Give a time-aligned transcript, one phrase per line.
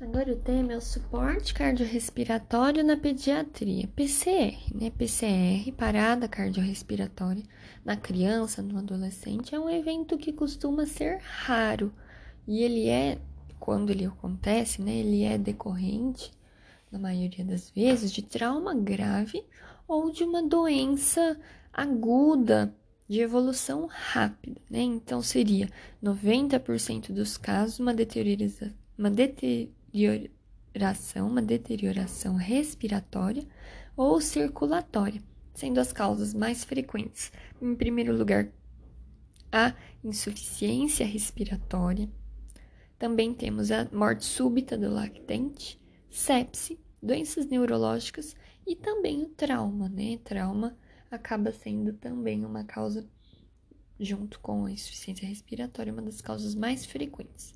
[0.00, 4.88] Agora o tema é o suporte cardiorrespiratório na pediatria, PCR, né?
[4.88, 7.42] PCR, parada cardiorrespiratória,
[7.84, 11.92] na criança, no adolescente, é um evento que costuma ser raro
[12.48, 13.18] e ele é,
[13.58, 14.90] quando ele acontece, né?
[14.90, 16.32] Ele é decorrente,
[16.90, 19.44] na maioria das vezes, de trauma grave
[19.86, 21.38] ou de uma doença
[21.70, 22.74] aguda
[23.06, 24.80] de evolução rápida, né?
[24.80, 25.68] Então seria
[26.02, 33.46] 90% dos casos uma deterioração, uma deterioração deterioração, uma deterioração respiratória
[33.96, 35.22] ou circulatória,
[35.52, 37.32] sendo as causas mais frequentes.
[37.60, 38.48] Em primeiro lugar,
[39.52, 42.08] a insuficiência respiratória.
[42.98, 50.18] Também temos a morte súbita do lactente, sepse, doenças neurológicas e também o trauma, né?
[50.22, 50.76] Trauma
[51.10, 53.08] acaba sendo também uma causa,
[53.98, 57.54] junto com a insuficiência respiratória, uma das causas mais frequentes.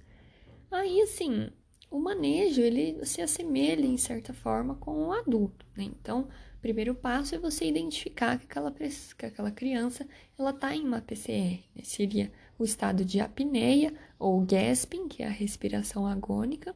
[0.70, 1.50] Aí, assim,
[1.94, 5.84] o manejo ele se assemelha em certa forma com o adulto, né?
[5.84, 10.04] Então, o primeiro passo é você identificar que aquela, que aquela criança
[10.36, 11.84] ela está em uma PCR, né?
[11.84, 16.74] seria o estado de apneia ou gasping, que é a respiração agônica.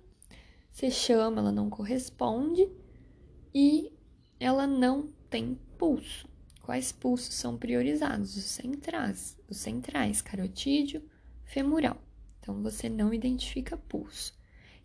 [0.70, 2.68] Você chama, ela não corresponde
[3.52, 3.92] e
[4.38, 6.28] ela não tem pulso.
[6.62, 8.36] Quais pulsos são priorizados?
[8.36, 11.02] Os centrais, os centrais, carotídeo,
[11.42, 12.00] femoral.
[12.38, 14.37] Então você não identifica pulso.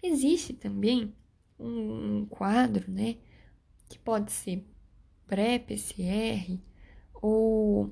[0.04, 1.14] Existe também
[1.58, 3.16] um quadro, né,
[3.88, 4.68] que pode ser
[5.26, 6.59] pré-PCR
[7.14, 7.90] ou,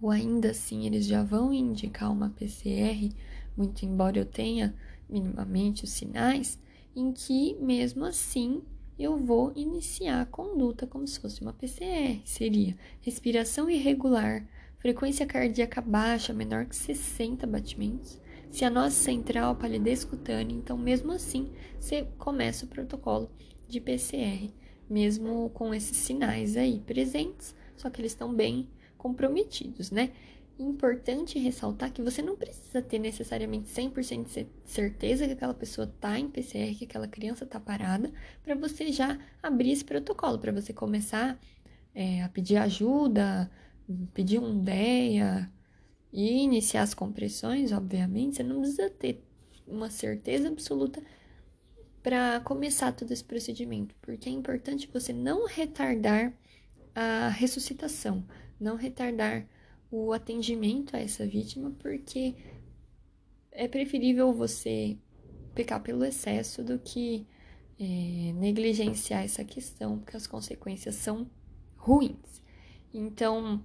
[0.00, 3.14] ou ainda assim eles já vão indicar uma PCR,
[3.54, 4.74] muito embora eu tenha
[5.08, 6.58] minimamente os sinais,
[6.96, 8.62] em que mesmo assim
[8.98, 12.22] eu vou iniciar a conduta como se fosse uma PCR.
[12.24, 14.48] Seria respiração irregular,
[14.78, 18.20] frequência cardíaca baixa, menor que 60 batimentos,
[18.54, 23.28] se a nossa central palidez cutânea, então mesmo assim você começa o protocolo
[23.66, 24.48] de PCR,
[24.88, 30.12] mesmo com esses sinais aí presentes, só que eles estão bem comprometidos, né?
[30.56, 36.16] Importante ressaltar que você não precisa ter necessariamente 100% de certeza que aquela pessoa está
[36.16, 38.12] em PCR, que aquela criança está parada,
[38.44, 41.36] para você já abrir esse protocolo, para você começar
[41.92, 43.50] é, a pedir ajuda,
[44.14, 45.50] pedir um DEA,
[46.14, 49.20] e iniciar as compressões, obviamente, você não precisa ter
[49.66, 51.02] uma certeza absoluta
[52.04, 56.32] para começar todo esse procedimento, porque é importante você não retardar
[56.94, 58.24] a ressuscitação,
[58.60, 59.44] não retardar
[59.90, 62.36] o atendimento a essa vítima, porque
[63.50, 64.96] é preferível você
[65.52, 67.26] pecar pelo excesso do que
[67.76, 71.28] é, negligenciar essa questão, porque as consequências são
[71.76, 72.40] ruins.
[72.92, 73.60] Então,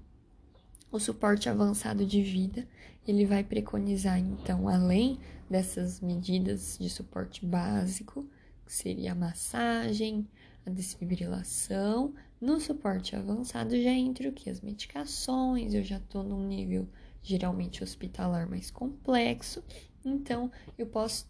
[0.92, 2.68] o suporte avançado de vida,
[3.08, 5.20] ele vai preconizar então, além
[5.50, 8.28] dessas medidas de suporte básico,
[8.66, 10.28] que seria a massagem,
[10.66, 14.50] a desfibrilação, no suporte avançado já entra o que?
[14.50, 16.88] As medicações, eu já estou num nível
[17.22, 19.64] geralmente hospitalar mais complexo,
[20.06, 21.28] então eu posso,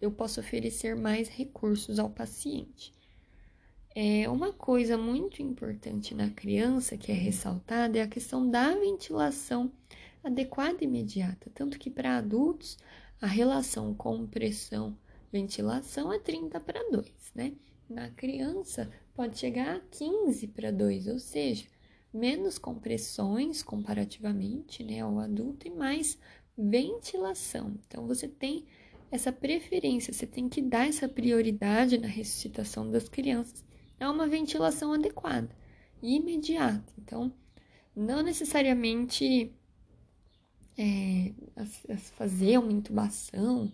[0.00, 2.92] eu posso oferecer mais recursos ao paciente.
[3.96, 9.70] É, uma coisa muito importante na criança que é ressaltada é a questão da ventilação
[10.24, 11.48] adequada e imediata.
[11.54, 12.76] Tanto que para adultos
[13.20, 17.52] a relação compressão-ventilação é 30 para 2, né?
[17.88, 21.64] Na criança pode chegar a 15 para 2, ou seja,
[22.12, 26.18] menos compressões comparativamente né, ao adulto e mais
[26.58, 27.78] ventilação.
[27.86, 28.64] Então você tem
[29.08, 33.62] essa preferência, você tem que dar essa prioridade na ressuscitação das crianças
[33.98, 35.48] é uma ventilação adequada
[36.02, 36.92] e imediata.
[36.98, 37.32] Então,
[37.94, 39.52] não necessariamente
[40.76, 41.32] é,
[42.16, 43.72] fazer uma intubação,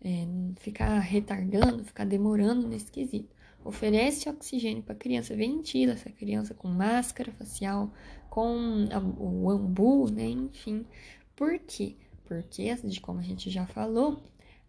[0.00, 0.26] é,
[0.60, 3.34] ficar retardando, ficar demorando nesse quesito.
[3.64, 7.92] Oferece oxigênio para a criança, ventila essa criança com máscara facial,
[8.30, 10.28] com a, o ambu, né?
[10.28, 10.86] Enfim.
[11.34, 11.96] Por quê?
[12.24, 12.68] Porque,
[13.02, 14.22] como a gente já falou,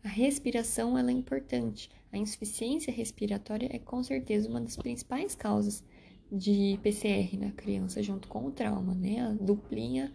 [0.07, 1.89] a respiração ela é importante.
[2.13, 5.83] A insuficiência respiratória é com certeza uma das principais causas
[6.31, 9.19] de PCR na criança, junto com o trauma, né?
[9.19, 10.13] A duplinha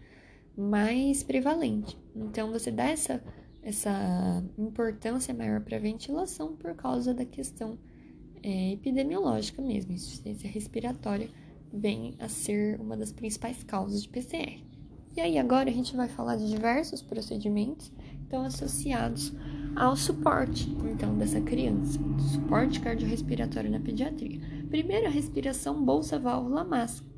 [0.57, 1.95] mais prevalente.
[2.15, 3.23] Então, você dá essa,
[3.61, 7.77] essa importância maior para a ventilação por causa da questão
[8.41, 9.93] é, epidemiológica mesmo.
[9.93, 11.29] Insuficiência respiratória
[11.71, 14.63] vem a ser uma das principais causas de PCR.
[15.15, 17.91] E aí, agora a gente vai falar de diversos procedimentos
[18.33, 19.31] estão associados
[19.75, 21.99] ao suporte, então, dessa criança,
[22.31, 24.39] suporte cardiorrespiratório na pediatria.
[24.69, 27.11] Primeiro, a respiração bolsa-válvula máscara.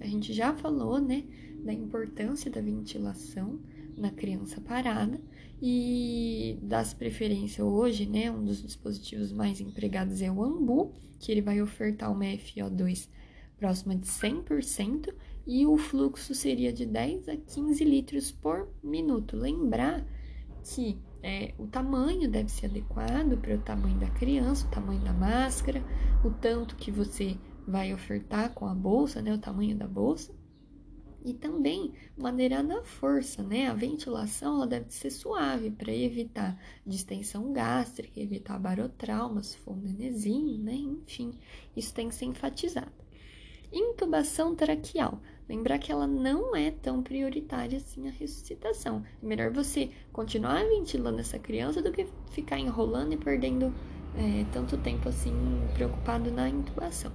[0.00, 1.24] A gente já falou, né,
[1.64, 3.58] da importância da ventilação
[3.96, 5.18] na criança parada
[5.60, 11.40] E das preferência hoje, né, um dos dispositivos mais empregados é o Ambu, que ele
[11.40, 13.08] vai ofertar uma FO2
[13.58, 15.14] próxima de 100%
[15.46, 19.34] e o fluxo seria de 10 a 15 litros por minuto.
[19.34, 20.06] Lembrar
[20.62, 25.12] que é, o tamanho deve ser adequado para o tamanho da criança, o tamanho da
[25.12, 25.82] máscara,
[26.24, 27.36] o tanto que você
[27.66, 30.32] vai ofertar com a bolsa, né, o tamanho da bolsa.
[31.24, 33.66] E também maneirar na força, né?
[33.66, 36.56] A ventilação ela deve ser suave para evitar
[36.86, 40.74] distensão gástrica, evitar barotrauma, se for um nenezinho, né?
[40.74, 41.36] Enfim,
[41.76, 43.05] isso tem que ser enfatizado.
[43.72, 45.20] Intubação traqueal.
[45.48, 49.04] Lembrar que ela não é tão prioritária assim a ressuscitação.
[49.22, 53.72] É melhor você continuar ventilando essa criança do que ficar enrolando e perdendo
[54.16, 55.32] é, tanto tempo assim
[55.74, 57.12] preocupado na intubação.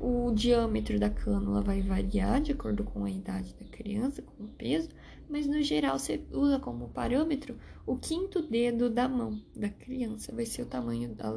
[0.00, 4.48] O diâmetro da cânula vai variar de acordo com a idade da criança, com o
[4.48, 4.90] peso,
[5.28, 7.56] mas no geral você usa como parâmetro
[7.86, 11.32] o quinto dedo da mão da criança, vai ser o tamanho da,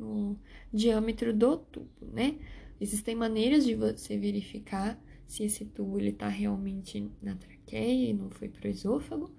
[0.00, 0.36] o
[0.72, 2.36] diâmetro do tubo, né?
[2.80, 8.30] Existem maneiras de você verificar se esse tubo ele está realmente na traqueia e não
[8.30, 9.30] foi para o esôfago,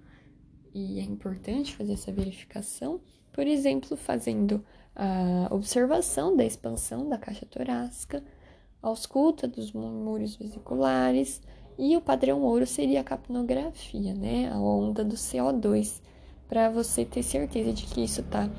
[0.74, 3.00] e é importante fazer essa verificação,
[3.32, 4.62] por exemplo, fazendo
[4.94, 8.22] a observação da expansão da caixa torácica,
[8.82, 11.40] ausculta dos muros vesiculares,
[11.78, 16.02] e o padrão ouro seria a capnografia, né, a onda do CO2,
[16.48, 18.50] para você ter certeza de que isso está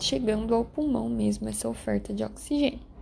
[0.00, 2.93] chegando ao pulmão mesmo, essa oferta de oxigênio.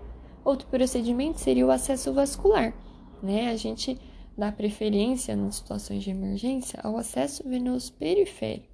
[0.45, 2.75] Outro procedimento seria o acesso vascular,
[3.23, 3.51] né?
[3.51, 3.99] A gente
[4.37, 8.73] dá preferência nas situações de emergência ao acesso venoso periférico.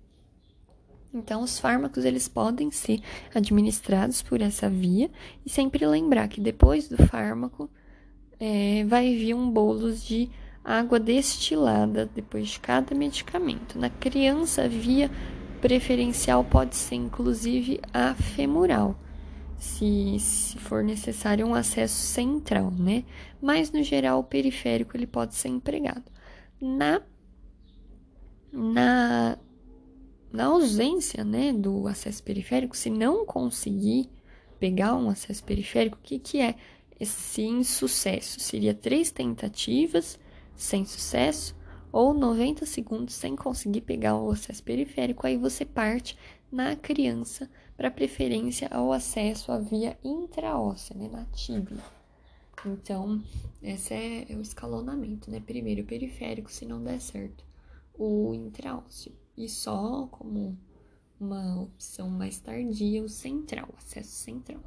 [1.12, 3.00] Então, os fármacos eles podem ser
[3.34, 5.10] administrados por essa via
[5.44, 7.68] e sempre lembrar que depois do fármaco
[8.38, 10.30] é, vai vir um bolos de
[10.62, 13.78] água destilada depois de cada medicamento.
[13.78, 15.10] Na criança, a via
[15.60, 18.96] preferencial pode ser inclusive a femoral
[19.58, 23.04] se, se for necessário um acesso central, né?
[23.40, 26.04] Mas no geral o periférico ele pode ser empregado.
[26.60, 27.02] Na
[28.52, 29.38] na
[30.30, 34.10] na ausência, né, do acesso periférico, se não conseguir
[34.60, 36.54] pegar um acesso periférico, o que que é
[37.00, 38.38] esse insucesso?
[38.38, 40.18] Seria três tentativas
[40.54, 41.56] sem sucesso
[41.92, 46.16] ou 90 segundos sem conseguir pegar o acesso periférico, aí você parte
[46.50, 51.78] na criança para preferência ao acesso à via intraóssea, né, na tíbia.
[52.66, 53.22] Então,
[53.62, 55.40] esse é, o escalonamento, né?
[55.40, 57.44] Primeiro o periférico, se não der certo,
[57.96, 59.12] o intraósseo.
[59.36, 60.58] E só como
[61.20, 64.60] uma opção mais tardia, o central, acesso central.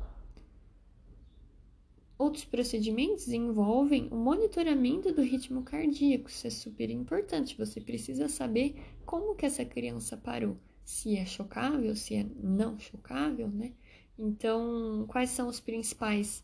[2.21, 6.29] Outros procedimentos envolvem o monitoramento do ritmo cardíaco.
[6.29, 7.57] Isso é super importante.
[7.57, 8.75] Você precisa saber
[9.07, 13.73] como que essa criança parou se é chocável, se é não chocável, né?
[14.19, 16.44] Então, quais são os principais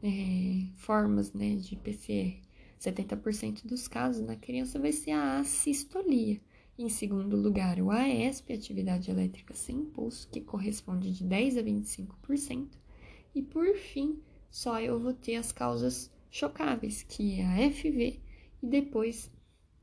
[0.00, 2.40] é, formas né, de PCR?
[2.80, 6.40] 70% dos casos na criança vai ser a assistolia.
[6.78, 12.68] Em segundo lugar, o AESP, atividade elétrica sem impulso, que corresponde de 10 a 25%.
[13.34, 14.22] E por fim,
[14.54, 18.20] só eu vou ter as causas chocáveis, que é a FV
[18.62, 19.28] e depois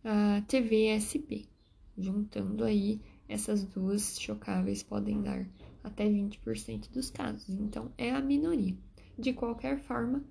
[0.02, 1.50] a TVSP,
[1.98, 5.46] juntando aí essas duas chocáveis podem dar
[5.84, 8.78] até 20% dos casos, então é a minoria.
[9.20, 10.24] De qualquer forma,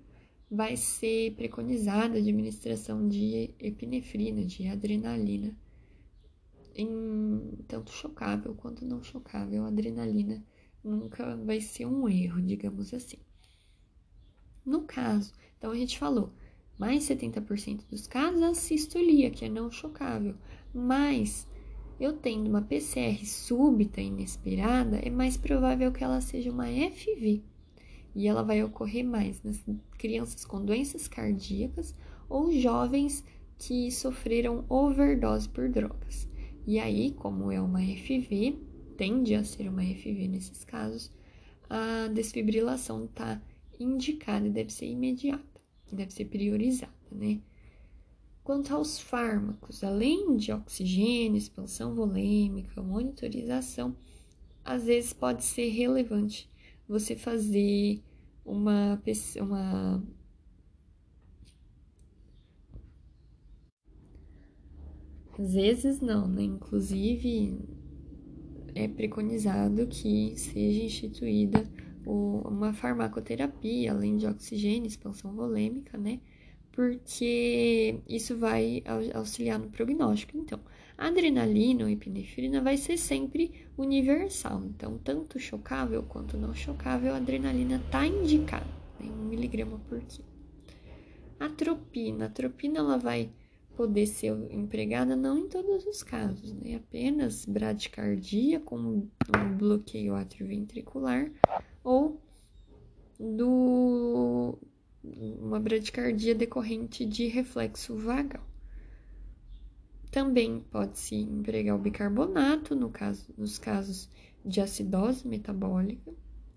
[0.51, 5.55] vai ser preconizada a administração de epinefrina, de adrenalina,
[6.75, 9.65] em tanto chocável quanto não chocável.
[9.65, 10.43] A adrenalina
[10.83, 13.19] nunca vai ser um erro, digamos assim.
[14.65, 16.33] No caso, então a gente falou,
[16.79, 20.35] mais 70% dos casos a sistolia, que é não chocável,
[20.75, 21.47] mas
[22.01, 27.43] eu tendo uma PCR súbita inesperada, é mais provável que ela seja uma FV.
[28.15, 29.63] E ela vai ocorrer mais nas
[29.99, 31.95] crianças com doenças cardíacas
[32.29, 33.23] ou jovens
[33.59, 36.27] que sofreram overdose por drogas.
[36.67, 38.59] E aí, como é uma FV,
[38.97, 41.13] tende a ser uma FV nesses casos,
[41.69, 43.41] a desfibrilação está
[43.83, 45.61] indicada e deve ser imediata,
[45.91, 47.41] deve ser priorizada, né?
[48.43, 53.97] Quanto aos fármacos, além de oxigênio, expansão volêmica, monitorização,
[54.65, 56.51] às vezes pode ser relevante
[56.89, 58.03] você fazer
[58.45, 59.01] uma,
[59.41, 60.03] uma
[65.41, 66.43] Às vezes não, né?
[66.43, 67.59] Inclusive
[68.75, 71.67] é preconizado que seja instituída
[72.07, 76.21] uma farmacoterapia, além de oxigênio, expansão volêmica, né?
[76.73, 78.83] porque isso vai
[79.15, 80.39] auxiliar no prognóstico.
[80.39, 80.61] Então,
[80.97, 87.77] adrenalina ou epinefrina vai ser sempre universal, então tanto chocável quanto não chocável, a adrenalina
[87.77, 88.67] está indicada,
[88.99, 89.11] né?
[89.11, 90.29] 1 miligrama por quilo.
[91.39, 93.31] A tropina, a tropina ela vai
[93.75, 96.75] poder ser empregada não em todos os casos, né?
[96.77, 99.09] Apenas bradicardia com um
[99.57, 101.31] bloqueio atrioventricular
[101.83, 102.21] ou
[103.19, 104.59] do
[105.03, 108.43] uma bradicardia decorrente de reflexo vagal.
[110.11, 114.09] Também pode-se empregar o bicarbonato no caso, nos casos
[114.45, 116.13] de acidose metabólica.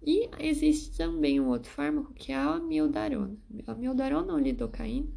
[0.06, 3.38] E existe também um outro fármaco que é a amiodarona.
[3.68, 5.08] A amiodarona ou lidocaína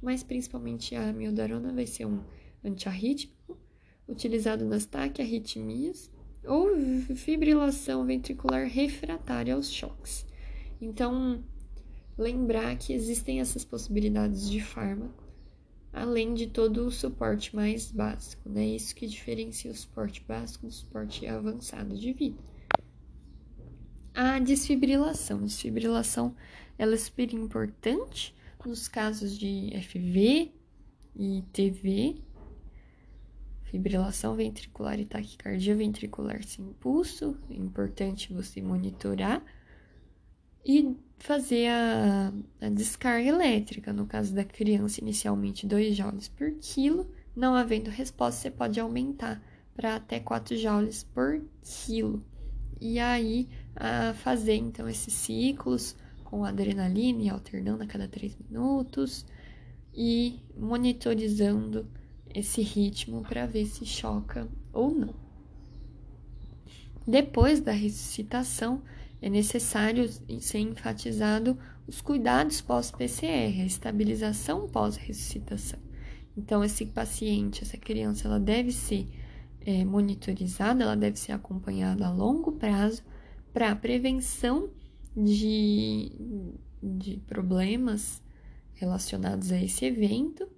[0.00, 2.20] mas principalmente a amiodarona vai ser um
[2.64, 3.58] antiarrítmico,
[4.06, 6.10] utilizado nas taquiarritmias
[6.44, 6.70] ou
[7.14, 10.26] fibrilação ventricular refratária aos choques.
[10.80, 11.42] Então,
[12.16, 15.24] lembrar que existem essas possibilidades de fármaco,
[15.92, 18.66] além de todo o suporte mais básico, né?
[18.66, 22.38] Isso que diferencia o suporte básico do suporte avançado de vida.
[24.14, 25.42] A desfibrilação.
[25.44, 26.34] Desfibrilação
[26.78, 30.52] ela é super importante nos casos de FV
[31.16, 32.22] e TV,
[33.70, 36.74] fibrilação ventricular e taquicardia ventricular sem
[37.50, 39.42] é importante você monitorar
[40.64, 43.92] e fazer a, a, descarga elétrica.
[43.92, 49.42] No caso da criança, inicialmente 2 joules por quilo, não havendo resposta, você pode aumentar
[49.74, 52.24] para até 4 joules por quilo.
[52.80, 59.24] E aí, a fazer então esses ciclos com adrenalina e alternando a cada três minutos
[59.94, 61.88] e monitorizando
[62.38, 65.14] esse ritmo para ver se choca ou não.
[67.06, 68.82] Depois da ressuscitação,
[69.20, 70.08] é necessário
[70.40, 75.80] ser enfatizado os cuidados pós-PCR, a estabilização pós-ressuscitação.
[76.36, 79.08] Então, esse paciente, essa criança, ela deve ser
[79.62, 83.02] é, monitorizada, ela deve ser acompanhada a longo prazo
[83.52, 84.68] para prevenção
[85.16, 86.12] de,
[86.82, 88.22] de problemas
[88.74, 90.48] relacionados a esse evento,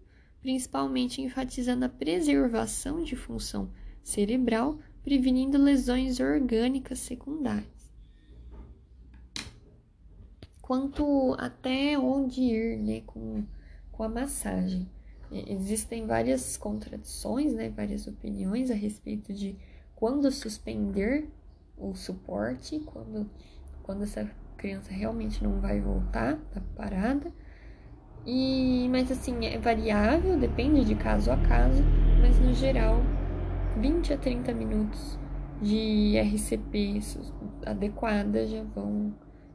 [0.40, 3.70] principalmente enfatizando a preservação de função
[4.02, 7.90] cerebral, prevenindo lesões orgânicas secundárias.
[10.61, 13.44] Quanto até onde ir né, com,
[13.90, 14.88] com a massagem.
[15.30, 19.56] Existem várias contradições, né, várias opiniões a respeito de
[19.94, 21.28] quando suspender
[21.76, 23.30] o suporte, quando,
[23.82, 27.32] quando essa criança realmente não vai voltar da parada.
[28.26, 31.82] E, mas assim, é variável, depende de caso a caso,
[32.20, 33.00] mas no geral,
[33.78, 35.18] 20 a 30 minutos
[35.62, 37.00] de RCP
[37.64, 39.14] adequada já vão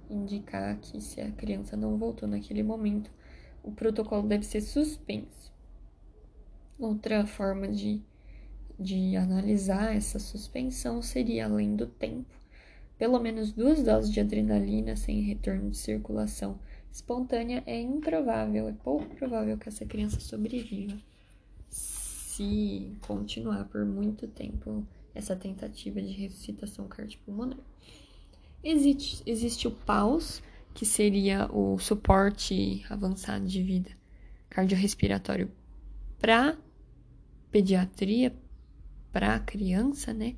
[0.10, 3.12] indicar que se a criança não voltou naquele momento,
[3.64, 5.54] o protocolo deve ser suspenso.
[6.78, 8.02] Outra forma de,
[8.80, 12.36] de analisar essa suspensão seria, além do tempo,
[12.98, 16.60] pelo menos duas doses de adrenalina sem retorno de circulação
[16.96, 20.98] espontânea é improvável, é pouco provável que essa criança sobreviva
[21.70, 27.60] se continuar por muito tempo essa tentativa de ressuscitação cardiopulmonar.
[28.64, 30.42] Existe, existe o PAUS,
[30.74, 33.92] que seria o suporte avançado de vida
[34.50, 35.52] cardiorrespiratório
[36.18, 36.58] para
[37.52, 38.34] pediatria,
[39.12, 40.36] para criança, né?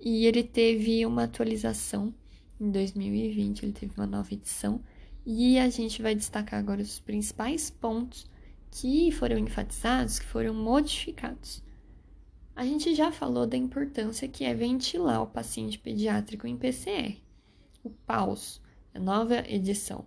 [0.00, 2.14] E ele teve uma atualização
[2.58, 4.82] em 2020, ele teve uma nova edição.
[5.30, 8.24] E a gente vai destacar agora os principais pontos
[8.70, 11.62] que foram enfatizados, que foram modificados.
[12.56, 17.22] A gente já falou da importância que é ventilar o paciente pediátrico em PCR.
[17.84, 18.58] O PAUS,
[18.94, 20.06] a nova edição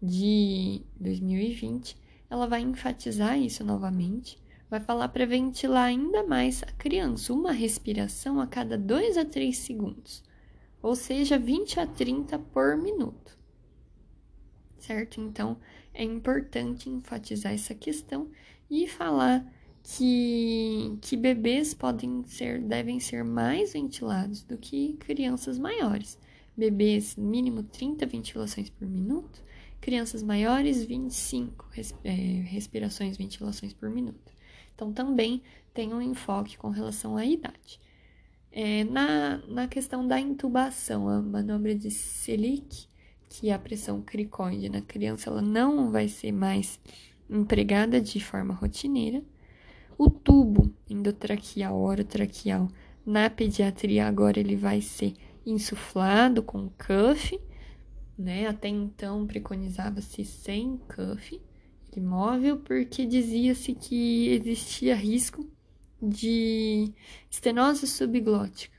[0.00, 1.96] de 2020,
[2.30, 4.38] ela vai enfatizar isso novamente
[4.70, 9.58] vai falar para ventilar ainda mais a criança, uma respiração a cada 2 a 3
[9.58, 10.22] segundos,
[10.80, 13.39] ou seja, 20 a 30 por minuto.
[14.80, 15.20] Certo?
[15.20, 15.58] Então,
[15.92, 18.28] é importante enfatizar essa questão
[18.70, 19.46] e falar
[19.82, 26.18] que, que bebês podem ser, devem ser mais ventilados do que crianças maiores.
[26.56, 29.42] Bebês, mínimo 30 ventilações por minuto,
[29.80, 34.32] crianças maiores, 25 res, é, respirações, ventilações por minuto.
[34.74, 35.42] Então, também
[35.74, 37.80] tem um enfoque com relação à idade.
[38.52, 42.89] É, na, na questão da intubação, a manobra de Selic,
[43.30, 46.80] que a pressão cricoide na criança, ela não vai ser mais
[47.30, 49.22] empregada de forma rotineira.
[49.96, 52.68] O tubo endotraqueal, orotraqueal,
[53.06, 55.14] na pediatria agora ele vai ser
[55.46, 57.40] insuflado com cuff,
[58.18, 58.48] né?
[58.48, 61.40] Até então preconizava-se sem cuff
[61.96, 65.48] imóvel porque dizia-se que existia risco
[66.02, 66.92] de
[67.30, 68.78] estenose subglótica.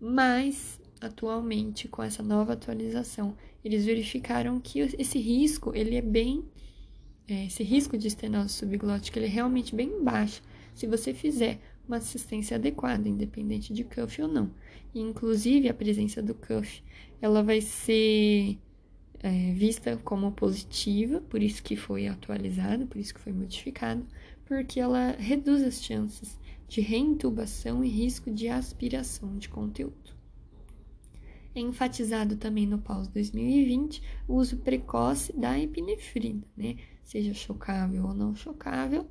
[0.00, 3.36] Mas, atualmente, com essa nova atualização,
[3.68, 6.44] eles verificaram que esse risco, ele é bem...
[7.26, 10.42] É, esse risco de estenose subglótica, ele é realmente bem baixo
[10.74, 14.50] se você fizer uma assistência adequada, independente de cuff ou não.
[14.94, 16.82] E, inclusive, a presença do cuff,
[17.20, 18.58] ela vai ser
[19.20, 24.02] é, vista como positiva, por isso que foi atualizada, por isso que foi modificada,
[24.46, 30.17] porque ela reduz as chances de reintubação e risco de aspiração de conteúdo.
[31.60, 36.76] Enfatizado também no PAUS 2020 o uso precoce da epinefrina, né?
[37.02, 39.06] Seja chocável ou não chocável,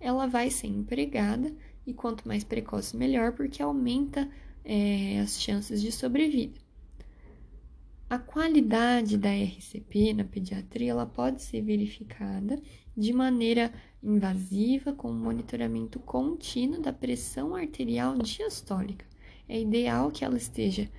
[0.00, 1.52] ela vai ser empregada
[1.86, 4.30] e quanto mais precoce, melhor, porque aumenta
[4.64, 6.58] é, as chances de sobrevida.
[8.08, 12.60] A qualidade da RCP na pediatria ela pode ser verificada
[12.96, 19.06] de maneira invasiva com monitoramento contínuo da pressão arterial diastólica.
[19.48, 20.90] É ideal que ela esteja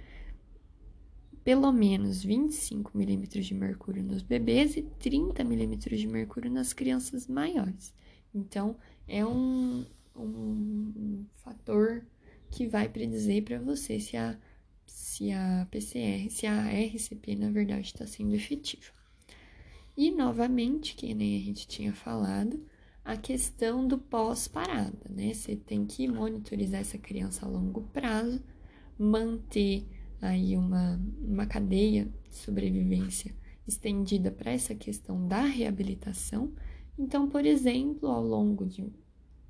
[1.43, 7.27] pelo menos 25 milímetros de mercúrio nos bebês e 30 milímetros de mercúrio nas crianças
[7.27, 7.93] maiores.
[8.33, 8.75] Então,
[9.07, 12.05] é um, um fator
[12.49, 14.37] que vai predizer para você se a,
[14.85, 18.91] se a PCR, se a RCP na verdade está sendo efetiva.
[19.97, 22.63] E novamente, que nem a gente tinha falado,
[23.03, 25.33] a questão do pós-parada, né?
[25.33, 28.41] Você tem que monitorizar essa criança a longo prazo,
[28.97, 29.85] manter
[30.21, 33.33] aí uma, uma cadeia de sobrevivência
[33.67, 36.51] estendida para essa questão da reabilitação.
[36.97, 38.85] Então, por exemplo, ao longo de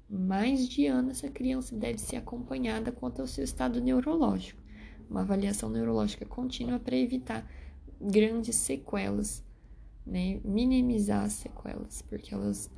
[0.09, 4.61] mais de ano, essa criança deve ser acompanhada quanto ao seu estado neurológico.
[5.09, 7.49] Uma avaliação neurológica contínua para evitar
[7.99, 9.43] grandes sequelas,
[10.05, 10.39] né?
[10.43, 12.69] minimizar as sequelas, porque elas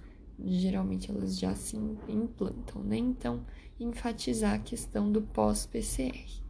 [0.44, 2.98] geralmente elas já se implantam, né?
[2.98, 3.46] Então,
[3.80, 6.43] enfatizar a questão do pós-PCR.